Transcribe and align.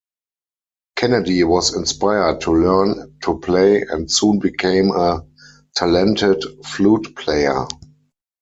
Kennedy 0.95 1.43
was 1.43 1.75
inspired 1.75 2.41
to 2.41 2.53
learn 2.53 3.19
to 3.21 3.37
play 3.37 3.83
and 3.83 4.09
soon 4.09 4.39
became 4.39 4.89
a 4.89 5.23
talented 5.75 6.43
flute 6.65 7.15
player. 7.15 7.67